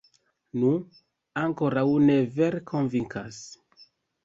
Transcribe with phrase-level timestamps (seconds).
[0.61, 0.71] Nu,
[1.43, 3.41] ankoraŭ ne vere konvinkas.